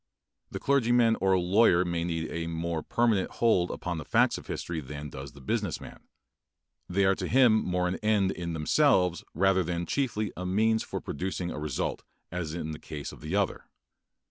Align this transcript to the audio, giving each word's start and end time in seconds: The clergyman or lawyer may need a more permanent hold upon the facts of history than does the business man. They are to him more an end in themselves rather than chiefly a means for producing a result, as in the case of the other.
The 0.49 0.59
clergyman 0.59 1.15
or 1.21 1.37
lawyer 1.37 1.85
may 1.85 2.03
need 2.03 2.31
a 2.31 2.47
more 2.47 2.81
permanent 2.81 3.29
hold 3.33 3.69
upon 3.69 3.99
the 3.99 4.03
facts 4.03 4.39
of 4.39 4.47
history 4.47 4.79
than 4.79 5.11
does 5.11 5.33
the 5.33 5.41
business 5.41 5.79
man. 5.79 5.99
They 6.89 7.05
are 7.05 7.13
to 7.13 7.27
him 7.27 7.63
more 7.63 7.87
an 7.87 7.97
end 7.97 8.31
in 8.31 8.53
themselves 8.53 9.23
rather 9.35 9.61
than 9.63 9.85
chiefly 9.85 10.33
a 10.35 10.43
means 10.43 10.81
for 10.81 11.01
producing 11.01 11.51
a 11.51 11.59
result, 11.59 12.01
as 12.31 12.55
in 12.55 12.71
the 12.71 12.79
case 12.79 13.11
of 13.11 13.21
the 13.21 13.35
other. 13.35 13.65